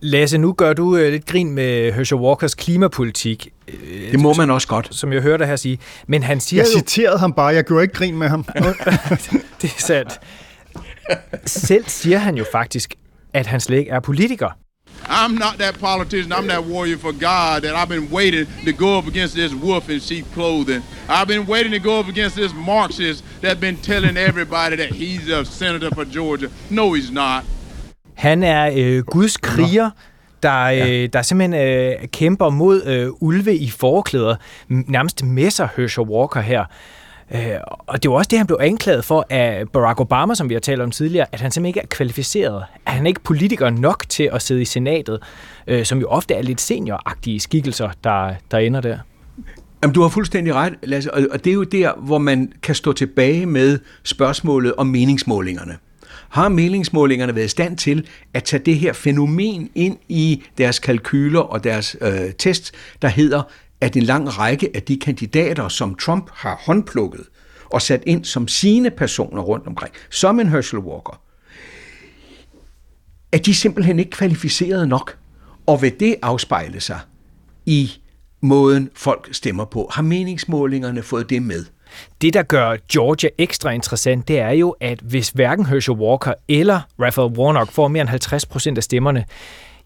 [0.00, 3.48] Lasse, nu gør du øh, lidt grin med Herschel Walkers klimapolitik.
[3.68, 4.88] Øh, det må man også godt.
[4.90, 5.78] Som jeg hørte her sige.
[6.06, 8.44] Men han siger jeg citerede ham bare, jeg gjorde ikke grin med ham.
[9.62, 10.20] det er sandt.
[11.46, 12.94] Selv siger han jo faktisk,
[13.32, 14.48] at han slet ikke er politiker.
[15.06, 16.32] I'm not that politician.
[16.32, 19.88] I'm that warrior for God that I've been waiting to go up against this wolf
[19.90, 20.82] in sheep clothing.
[21.08, 25.28] I've been waiting to go up against this Marxist that's been telling everybody that he's
[25.28, 26.50] a senator for Georgia.
[26.70, 27.44] No, he's not.
[28.14, 29.90] Han er øh, Guds kriger,
[30.42, 31.02] der, ja.
[31.02, 34.36] øh, der simpelthen øh, kæmper mod øh, ulve i forklæder,
[34.68, 36.64] nærmest messer Herschel Walker her.
[37.34, 40.54] Øh, og det var også det, han blev anklaget for af Barack Obama, som vi
[40.54, 42.64] har talt om tidligere, at han simpelthen ikke er kvalificeret.
[42.86, 45.22] At han er ikke politiker nok til at sidde i senatet,
[45.66, 48.98] øh, som jo ofte er lidt senioragtige skikkelser, der, der ender der.
[49.82, 52.92] Jamen, du har fuldstændig ret, Lasse, og det er jo der, hvor man kan stå
[52.92, 55.76] tilbage med spørgsmålet om meningsmålingerne.
[56.28, 61.40] Har meningsmålingerne været i stand til at tage det her fænomen ind i deres kalkyler
[61.40, 63.42] og deres øh, test, der hedder,
[63.84, 67.24] at en lang række af de kandidater, som Trump har håndplukket
[67.64, 71.20] og sat ind som sine personer rundt omkring, som en Herschel Walker,
[73.32, 75.18] at de simpelthen ikke kvalificeret nok.
[75.66, 77.00] Og vil det afspejle sig
[77.66, 77.92] i
[78.40, 79.90] måden, folk stemmer på?
[79.92, 81.64] Har meningsmålingerne fået det med?
[82.20, 86.80] Det, der gør Georgia ekstra interessant, det er jo, at hvis hverken Herschel Walker eller
[87.00, 89.24] Raphael Warnock får mere end 50 procent af stemmerne,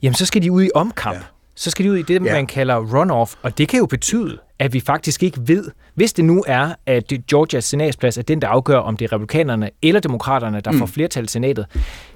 [0.03, 1.17] jamen så skal de ud i omkamp.
[1.17, 1.23] Ja
[1.59, 2.33] så skal de ud i det, ja.
[2.33, 6.25] man kalder runoff, og det kan jo betyde, at vi faktisk ikke ved, hvis det
[6.25, 10.61] nu er, at Georgias senatsplads er den, der afgør, om det er republikanerne eller demokraterne,
[10.61, 10.79] der mm.
[10.79, 11.66] får flertal i senatet.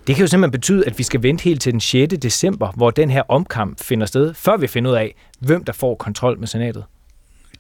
[0.07, 2.15] Det kan jo simpelthen betyde, at vi skal vente helt til den 6.
[2.23, 5.95] december, hvor den her omkamp finder sted, før vi finder ud af, hvem der får
[5.95, 6.85] kontrol med senatet.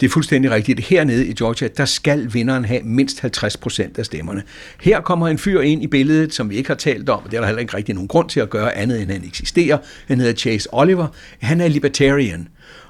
[0.03, 0.81] Det er fuldstændig rigtigt.
[0.81, 4.43] Hernede i Georgia, der skal vinderen have mindst 50 procent af stemmerne.
[4.81, 7.37] Her kommer en fyr ind i billedet, som vi ikke har talt om, og det
[7.37, 9.79] er der heller ikke rigtig nogen grund til at gøre andet, end han eksisterer.
[10.07, 11.07] Han hedder Chase Oliver.
[11.41, 12.49] Han er libertarian.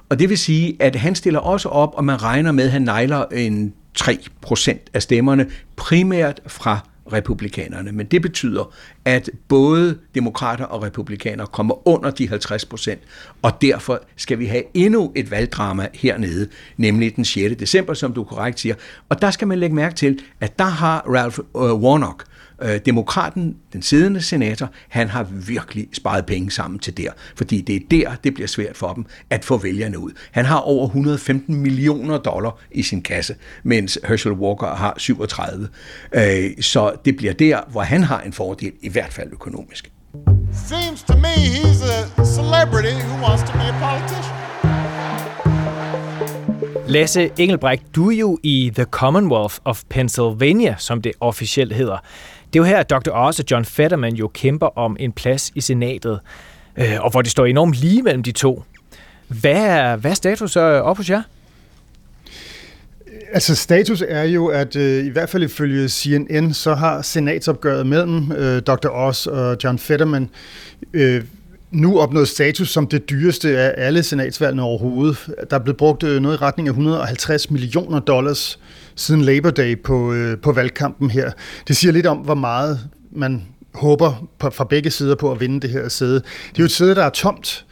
[0.08, 2.82] Og det vil sige, at han stiller også op, og man regner med, at han
[2.82, 5.46] nejler en 3 procent af stemmerne,
[5.76, 7.92] primært fra republikanerne.
[7.92, 13.00] Men det betyder, at både demokrater og republikanere kommer under de 50 procent,
[13.42, 17.56] og derfor skal vi have endnu et valgdrama hernede, nemlig den 6.
[17.56, 18.74] december, som du korrekt siger.
[19.08, 22.24] Og der skal man lægge mærke til, at der har Ralph øh, Warnock,
[22.62, 27.76] øh, demokraten, den siddende senator, han har virkelig sparet penge sammen til der, fordi det
[27.76, 30.10] er der, det bliver svært for dem at få vælgerne ud.
[30.30, 35.68] Han har over 115 millioner dollar i sin kasse, mens Herschel Walker har 37.
[36.12, 39.92] Øh, så det bliver der, hvor han har en fordel, i hvert fald økonomisk.
[40.68, 44.42] Seems to me he's a celebrity who wants to be a politician.
[46.86, 51.98] Lasse Engelbrecht, du er jo i The Commonwealth of Pennsylvania, som det officielt hedder.
[52.52, 53.10] Det er jo her, at Dr.
[53.12, 56.20] Oz og John Fetterman jo kæmper om en plads i senatet,
[56.76, 58.62] øh, og hvor det står enormt lige mellem de to.
[59.28, 61.22] Hvad er, hvad er status øh, op hos jer?
[63.32, 68.32] Altså status er jo, at øh, i hvert fald ifølge CNN, så har senatsopgøret mellem
[68.32, 68.88] øh, Dr.
[68.88, 70.30] Oz og John Fetterman
[70.92, 71.24] øh,
[71.70, 75.16] nu opnået status som det dyreste af alle senatsvalgene overhovedet.
[75.50, 78.58] Der er blevet brugt øh, noget i retning af 150 millioner dollars
[78.96, 81.30] siden Labor Day på, øh, på valgkampen her.
[81.68, 82.80] Det siger lidt om, hvor meget
[83.12, 83.42] man
[83.74, 86.14] håber på, fra begge sider på at vinde det her sæde.
[86.14, 87.64] Det er jo et sæde, der er tomt,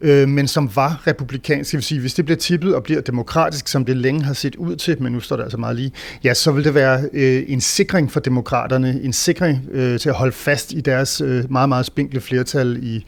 [0.00, 1.70] øh, men som var republikansk.
[1.70, 4.56] Det vil sige, hvis det bliver tippet og bliver demokratisk, som det længe har set
[4.56, 5.92] ud til, men nu står det altså meget lige,
[6.24, 10.14] ja, så vil det være øh, en sikring for demokraterne, en sikring øh, til at
[10.14, 13.04] holde fast i deres øh, meget, meget spinkle flertal i,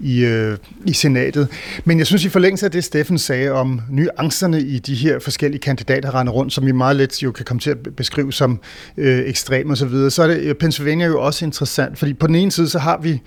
[0.00, 1.48] i, øh, i senatet.
[1.84, 5.60] Men jeg synes i forlængelse af det, Steffen sagde om nuancerne i de her forskellige
[5.60, 8.60] kandidater, der render rundt, som vi meget let jo kan komme til at beskrive som
[8.96, 12.26] øh, ekstrem og så videre, så er det øh, Pennsylvania jo også interessant, fordi på
[12.26, 13.20] den ene side, så har vi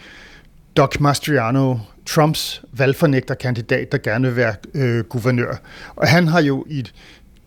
[0.78, 5.56] Doc Mastriano, Trumps valgfornægterkandidat, der gerne vil være øh, guvernør.
[5.96, 6.86] Og han har jo i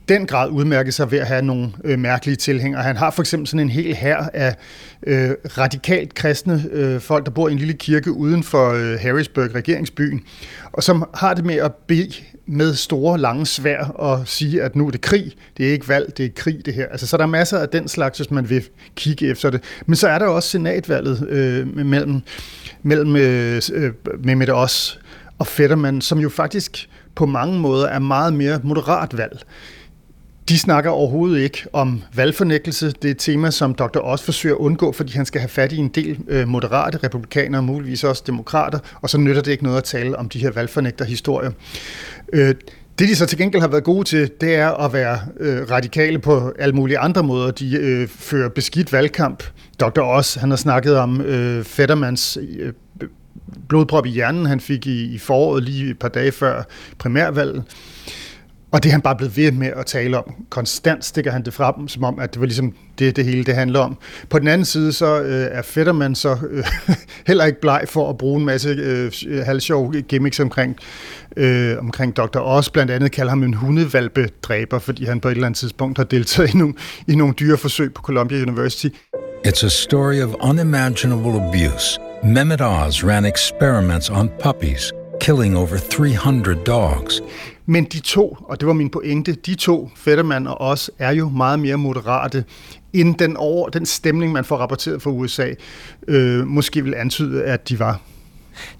[0.09, 2.83] den grad udmærket sig ved at have nogle øh, mærkelige tilhængere.
[2.83, 4.55] Han har for eksempel sådan en hel hær af
[5.07, 9.55] øh, radikalt kristne øh, folk, der bor i en lille kirke uden for øh, Harrisburg,
[9.55, 10.21] regeringsbyen,
[10.73, 12.13] og som har det med at bede
[12.47, 15.33] med store, lange svær og sige, at nu er det krig.
[15.57, 16.87] Det er ikke valg, det er krig, det her.
[16.89, 18.65] Altså, så der er masser af den slags, hvis man vil
[18.97, 19.63] kigge efter det.
[19.87, 22.23] Men så er der også senatvalget øh, mellem,
[22.89, 23.93] mellem øh, øh
[24.25, 25.01] Mehmet Os
[25.39, 29.43] og Fetterman, som jo faktisk på mange måder er meget mere moderat valg.
[30.49, 32.87] De snakker overhovedet ikke om valgfornækkelse.
[32.87, 33.99] Det er et tema, som Dr.
[33.99, 37.63] Os forsøger at undgå, fordi han skal have fat i en del øh, moderate republikanere,
[37.63, 41.51] muligvis også demokrater, og så nytter det ikke noget at tale om de her valgfornægterhistorier.
[42.33, 42.55] Øh,
[42.99, 46.19] det, de så til gengæld har været gode til, det er at være øh, radikale
[46.19, 47.51] på alle mulige andre måder.
[47.51, 49.43] De øh, fører beskidt valgkamp.
[49.81, 50.03] Dr.
[50.03, 52.73] Oz, han har snakket om øh, Fettermans øh,
[53.69, 56.63] blodprop i hjernen, han fik i, i foråret lige et par dage før
[56.99, 57.65] primærvalget.
[58.73, 60.35] Og det er han bare blevet ved med at tale om.
[60.51, 63.55] Konstant stikker han det frem, som om, at det var ligesom det, det hele det
[63.55, 63.99] handler om.
[64.31, 66.65] På den anden side, så øh, er Fetterman så øh,
[67.27, 69.13] heller ikke bleg for at bruge en masse øh,
[69.45, 70.77] halvsjov gimmicks omkring,
[71.37, 72.41] øh, omkring Dr.
[72.41, 72.71] Oz.
[72.71, 76.55] Blandt andet kalder ham en hundevalpedræber, fordi han på et eller andet tidspunkt har deltaget
[76.55, 76.75] i nogle,
[77.07, 78.89] i nogle dyreforsøg på Columbia University.
[79.47, 82.01] It's a story of unimaginable abuse.
[82.25, 87.23] Mehmet Oz ran experiments on puppies, killing over 300 dogs.
[87.71, 91.29] Men de to, og det var min pointe, de to, Fetterman og os, er jo
[91.29, 92.45] meget mere moderate,
[92.93, 95.49] end den, over, den stemning, man får rapporteret fra USA,
[96.09, 98.01] øh, måske vil antyde, at de var.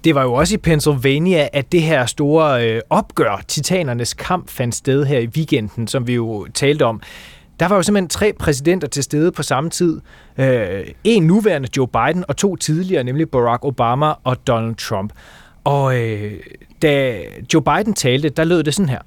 [0.03, 4.75] Det var jo også i Pennsylvania, at det her store øh, opgør, titanernes kamp, fandt
[4.75, 7.01] sted her i weekenden, som vi jo talte om.
[7.59, 10.01] Der var jo simpelthen tre præsidenter til stede på samme tid.
[10.37, 15.13] Øh, en nuværende Joe Biden og to tidligere, nemlig Barack Obama og Donald Trump.
[15.63, 16.39] Og øh,
[16.81, 17.21] da
[17.53, 19.01] Joe Biden talte, der lød det sådan her.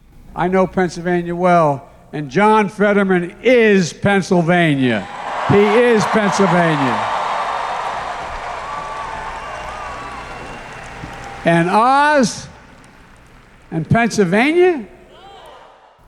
[0.47, 1.79] I know Pennsylvania well,
[2.13, 5.07] and John Fetterman is Pennsylvania.
[5.49, 6.95] He is Pennsylvania.
[11.45, 12.49] And Oz
[13.71, 14.73] and Pennsylvania?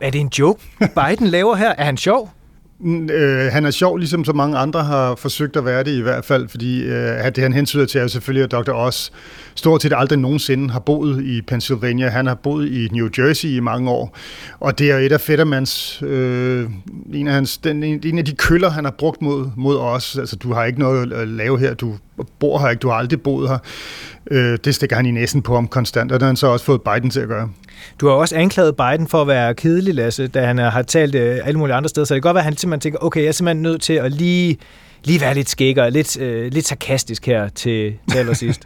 [0.00, 1.74] Er det en joke, Biden laver her?
[1.78, 2.30] Er han sjov?
[3.10, 6.24] Øh, han er sjov, ligesom så mange andre har forsøgt at være det i hvert
[6.24, 8.72] fald, fordi øh, det han hensyder til er selvfølgelig, at Dr.
[8.72, 9.10] Oz
[9.54, 12.08] stort set aldrig nogensinde har boet i Pennsylvania.
[12.08, 14.16] Han har boet i New Jersey i mange år,
[14.60, 16.70] og det er et af Fettermans, øh,
[17.12, 20.18] en, af hans, den, en af de køller, han har brugt mod, mod os.
[20.18, 21.94] Altså, du har ikke noget at lave her, du
[22.38, 23.58] bor her ikke, du har aldrig boet her.
[24.30, 26.64] Øh, det stikker han i næsen på ham konstant, og det har han så også
[26.64, 27.48] fået Biden til at gøre.
[28.00, 31.38] Du har også anklaget Biden for at være kedelig, Lasse, da han har talt øh,
[31.44, 33.28] alle mulige andre steder, så det kan godt være, at han simpelthen tænker, okay, jeg
[33.28, 34.58] er simpelthen nødt til at lige,
[35.04, 38.62] lige være lidt skækker, lidt, øh, lidt sarkastisk her til, til allersidst.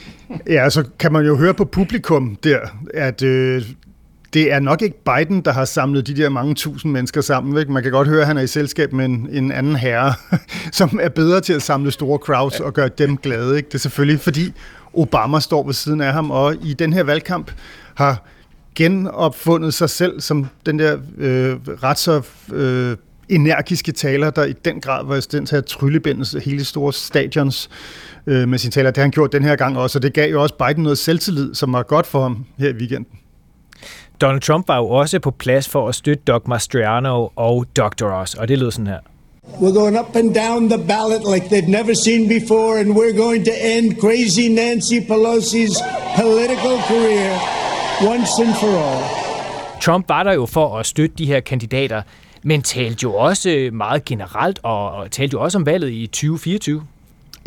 [0.46, 2.58] ja, så kan man jo høre på publikum der,
[2.94, 3.62] at øh,
[4.32, 7.58] det er nok ikke Biden, der har samlet de der mange tusind mennesker sammen.
[7.58, 7.72] Ikke?
[7.72, 10.14] Man kan godt høre, at han er i selskab med en, en anden herre,
[10.72, 13.56] som er bedre til at samle store crowds og gøre dem glade.
[13.56, 13.66] Ikke?
[13.66, 14.52] Det er selvfølgelig, fordi
[14.94, 17.50] Obama står ved siden af ham, og i den her valgkamp
[17.94, 18.26] har
[18.74, 22.96] genopfundet sig selv som den der øh, ret så øh,
[23.28, 27.70] energiske taler, der i den grad var i stand til at tryllebinde hele store stadions
[28.26, 28.90] øh, med sin taler.
[28.90, 30.98] Det har han gjort den her gang også, og det gav jo også Biden noget
[30.98, 33.06] selvtillid, som var godt for ham her i weekenden.
[34.20, 38.04] Donald Trump var jo også på plads for at støtte Doug Mastriano og Dr.
[38.04, 38.98] Oz, og det lød sådan her.
[39.60, 43.44] We're going up and down the ballot like they've never seen before, and we're going
[43.44, 45.76] to end crazy Nancy Pelosi's
[46.20, 47.60] political career
[48.08, 49.02] once and for all.
[49.80, 52.02] Trump var der jo for at støtte de her kandidater,
[52.42, 56.82] men talte jo også meget generelt, og talte jo også om valget i 2024.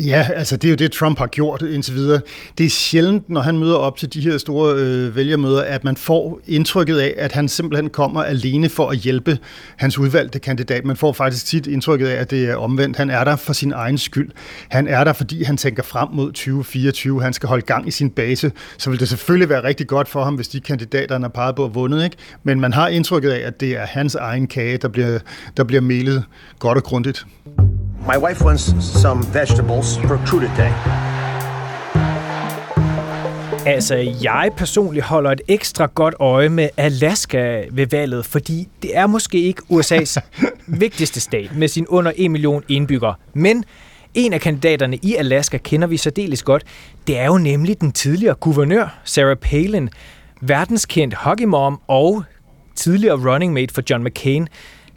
[0.00, 2.20] Ja, altså det er jo det, Trump har gjort indtil videre.
[2.58, 5.96] Det er sjældent, når han møder op til de her store øh, vælgermøder, at man
[5.96, 9.38] får indtrykket af, at han simpelthen kommer alene for at hjælpe
[9.76, 10.84] hans udvalgte kandidat.
[10.84, 12.96] Man får faktisk tit indtrykket af, at det er omvendt.
[12.96, 14.30] Han er der for sin egen skyld.
[14.68, 17.22] Han er der, fordi han tænker frem mod 2024.
[17.22, 18.52] Han skal holde gang i sin base.
[18.78, 21.56] Så vil det selvfølgelig være rigtig godt for ham, hvis de kandidater, han har peget
[21.56, 22.04] på, er vundet.
[22.04, 22.16] Ikke?
[22.42, 25.18] Men man har indtrykket af, at det er hans egen kage, der bliver,
[25.56, 26.24] der bliver melet
[26.58, 27.26] godt og grundigt.
[28.06, 30.68] My wife wants some vegetables for crudité.
[33.66, 39.06] Altså, jeg personligt holder et ekstra godt øje med Alaska ved valget, fordi det er
[39.06, 40.20] måske ikke USA's
[40.82, 43.14] vigtigste stat med sin under 1 million indbyggere.
[43.34, 43.64] Men
[44.14, 46.64] en af kandidaterne i Alaska kender vi særdeles godt.
[47.06, 49.88] Det er jo nemlig den tidligere guvernør, Sarah Palin,
[50.40, 52.24] verdenskendt hockeymom og
[52.76, 54.48] tidligere running mate for John McCain.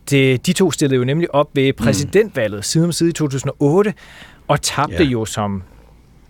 [0.10, 2.64] Det, de to stillede jo nemlig op ved præsidentvalget mm.
[2.64, 3.94] side om side i 2008,
[4.48, 5.10] og tabte ja.
[5.10, 5.64] jo som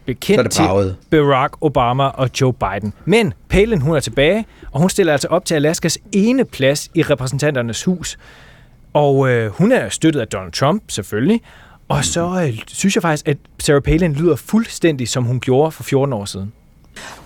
[0.05, 2.93] bekendt til Barack Obama og Joe Biden.
[3.05, 7.01] Men Palin, hun er tilbage, og hun stiller altså op til Alaskas ene plads i
[7.01, 8.17] repræsentanternes hus.
[8.93, 11.41] Og øh, hun er støttet af Donald Trump, selvfølgelig.
[11.87, 15.83] Og så øh, synes jeg faktisk, at Sarah Palin lyder fuldstændig, som hun gjorde for
[15.83, 16.53] 14 år siden.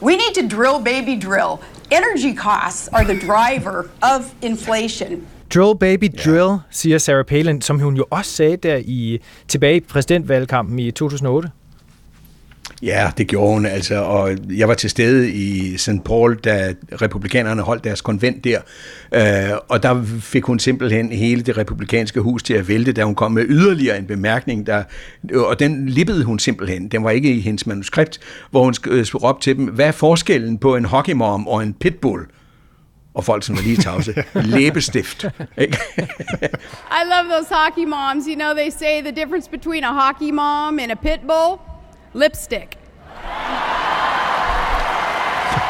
[0.01, 1.59] We need to drill, baby, drill.
[1.91, 5.27] Energy costs are the driver of inflation.
[5.55, 6.59] Drill baby drill, yeah.
[6.69, 11.49] siger Sarah Palin, som hun jo også sagde der i tilbage i præsidentvalgkampen i 2008.
[12.81, 16.03] Ja, det gjorde hun altså, og jeg var til stede i St.
[16.05, 18.59] Paul, da republikanerne holdt deres konvent der,
[19.11, 23.15] øh, og der fik hun simpelthen hele det republikanske hus til at vælte, da hun
[23.15, 24.83] kom med yderligere en bemærkning, der,
[25.35, 28.19] og den lippede hun simpelthen, den var ikke i hendes manuskript,
[28.51, 32.25] hvor hun øh, råbte til dem, hvad er forskellen på en hockeymom og en pitbull?
[33.13, 34.23] Og folk som var lige tavse.
[34.55, 35.25] Læbestift.
[35.57, 35.77] Ikke?
[36.99, 38.25] I love those hockey moms.
[38.27, 41.59] You know, they say the difference between a hockey mom and a pit bull?
[42.13, 42.77] Lipstick.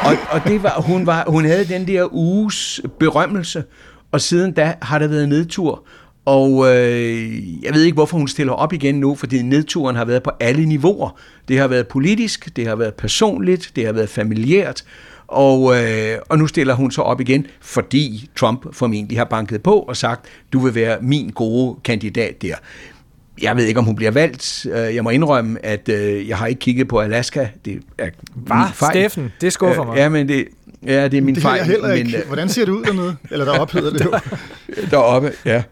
[0.05, 3.63] og, og det var, hun, var, hun havde den der uges berømmelse,
[4.11, 5.83] og siden da har der været nedtur.
[6.25, 10.23] Og øh, jeg ved ikke, hvorfor hun stiller op igen nu, fordi nedturen har været
[10.23, 11.19] på alle niveauer.
[11.47, 14.83] Det har været politisk, det har været personligt, det har været familiært,
[15.31, 19.79] og, øh, og nu stiller hun så op igen, fordi Trump formentlig har banket på
[19.79, 22.55] og sagt, du vil være min gode kandidat der.
[23.41, 24.65] Jeg ved ikke, om hun bliver valgt.
[24.71, 27.47] Øh, jeg må indrømme, at øh, jeg har ikke kigget på Alaska.
[27.65, 28.57] Det er Hvad?
[28.73, 28.91] fejl.
[28.91, 29.97] Steffen, det skuffer mig.
[29.97, 30.47] Ja, men det,
[30.85, 31.59] ja, det er min det fejl.
[31.59, 32.11] Det heller ikke.
[32.11, 33.15] Men, øh, Hvordan ser det ud dernede?
[33.31, 34.11] Eller deroppe hedder det jo.
[34.91, 35.63] deroppe, ja.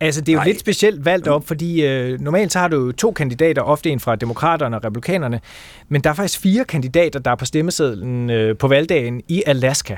[0.00, 0.46] Altså, det er jo Nej.
[0.46, 4.00] lidt specielt valgt op, fordi øh, normalt så har du jo to kandidater, ofte en
[4.00, 5.40] fra demokraterne og republikanerne,
[5.88, 9.96] men der er faktisk fire kandidater, der er på stemmesedlen øh, på valgdagen i Alaska.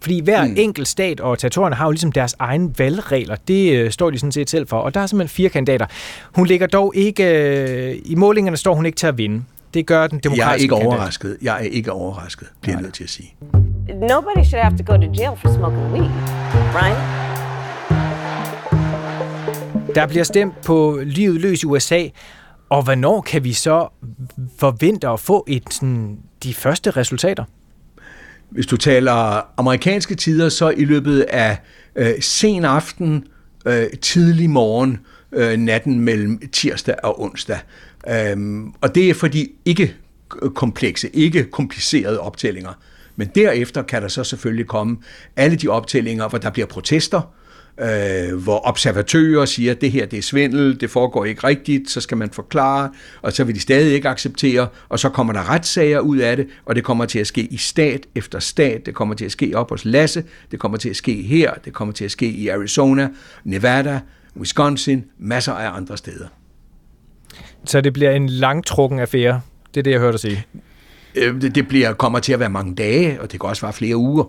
[0.00, 0.54] Fordi hver mm.
[0.56, 3.36] enkelt stat og territorierne har jo ligesom deres egen valgregler.
[3.48, 4.76] Det øh, står de sådan set selv for.
[4.76, 5.86] Og der er simpelthen fire kandidater.
[6.34, 7.24] Hun ligger dog ikke...
[7.24, 9.42] Øh, I målingerne står hun ikke til at vinde.
[9.74, 10.86] Det gør den demokratiske Jeg er ikke kandidat.
[10.86, 11.36] overrasket.
[11.42, 13.34] Jeg er ikke overrasket, bliver jeg nødt til at sige.
[14.08, 16.10] Nobody should have to go to jail for smoking weed,
[16.74, 17.23] right?
[19.94, 22.08] Der bliver stemt på livet løs i USA,
[22.68, 23.88] og hvornår kan vi så
[24.58, 27.44] forvente at få et, sådan, de første resultater?
[28.50, 31.58] Hvis du taler amerikanske tider, så i løbet af
[31.96, 33.24] øh, sen aften,
[33.66, 35.00] øh, tidlig morgen,
[35.32, 37.58] øh, natten mellem tirsdag og onsdag.
[38.08, 39.94] Øhm, og det er fordi ikke
[40.54, 42.72] komplekse, ikke komplicerede optællinger.
[43.16, 44.96] Men derefter kan der så selvfølgelig komme
[45.36, 47.34] alle de optællinger, hvor der bliver protester,
[47.80, 52.00] øh, hvor observatører siger, at det her det er svindel, det foregår ikke rigtigt, så
[52.00, 52.90] skal man forklare,
[53.22, 56.46] og så vil de stadig ikke acceptere, og så kommer der retssager ud af det,
[56.64, 59.52] og det kommer til at ske i stat efter stat, det kommer til at ske
[59.54, 62.48] op hos Lasse, det kommer til at ske her, det kommer til at ske i
[62.48, 63.08] Arizona,
[63.44, 64.00] Nevada,
[64.36, 66.26] Wisconsin, masser af andre steder.
[67.64, 69.40] Så det bliver en langtrukken affære,
[69.74, 70.46] det er det, jeg hørte dig sige.
[71.14, 73.72] Øh, Det, det bliver, kommer til at være mange dage, og det kan også være
[73.72, 74.24] flere uger,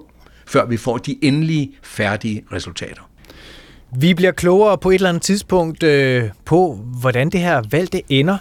[0.46, 3.02] før vi får de endelige, færdige resultater.
[3.92, 8.02] Vi bliver klogere på et eller andet tidspunkt øh, på, hvordan det her valg det
[8.10, 8.38] ender.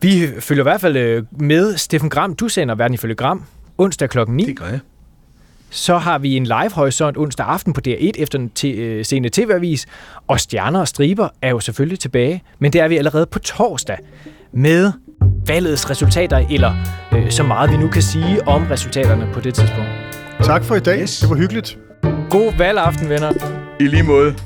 [0.00, 1.76] Vi følger i hvert fald øh, med.
[1.76, 3.44] Steffen Gram, du sender Verden ifølge Gram
[3.78, 4.44] onsdag klokken 9.
[4.46, 4.78] Det gør jeg.
[5.70, 9.28] Så har vi en live horisont onsdag aften på DR1 efter en t- øh, scene
[9.28, 9.86] TV-avis.
[10.26, 12.42] Og Stjerner og Striber er jo selvfølgelig tilbage.
[12.58, 13.98] Men det er vi allerede på torsdag
[14.52, 14.92] med
[15.46, 16.74] valgets resultater, eller
[17.12, 19.90] øh, så meget vi nu kan sige om resultaterne på det tidspunkt.
[20.42, 21.00] Tak for i dag.
[21.02, 21.18] Yes.
[21.20, 21.78] Det var hyggeligt.
[22.30, 23.32] God valgaften, venner.
[23.80, 24.36] I lige måde.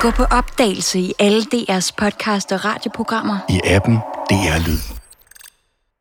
[0.00, 3.38] Gå på opdagelse i alle DR's podcast og radioprogrammer.
[3.48, 3.94] I appen
[4.30, 4.95] DR Lyd.